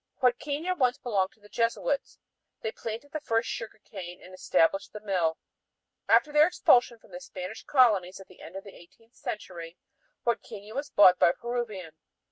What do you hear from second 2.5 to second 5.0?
They planted the first sugar cane and established the